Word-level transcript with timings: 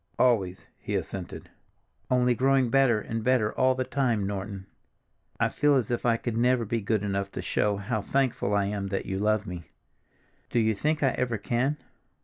"Always," 0.17 0.65
he 0.79 0.95
assented. 0.95 1.51
"Only 2.09 2.33
growing 2.33 2.71
better 2.71 2.99
and 2.99 3.23
better 3.23 3.53
all 3.53 3.75
the 3.75 3.83
time, 3.83 4.25
Norton. 4.25 4.65
I 5.39 5.49
feel 5.49 5.75
as 5.75 5.91
if 5.91 6.07
I 6.07 6.17
could 6.17 6.35
never 6.35 6.65
be 6.65 6.81
good 6.81 7.03
enough 7.03 7.31
to 7.33 7.41
show 7.43 7.77
how 7.77 8.01
thankful 8.01 8.55
I 8.55 8.65
am 8.65 8.87
that 8.87 9.05
you 9.05 9.19
love 9.19 9.45
me. 9.45 9.69
Do 10.49 10.59
you 10.59 10.73
think 10.73 11.03
I 11.03 11.09
ever 11.09 11.37
can?" 11.37 11.77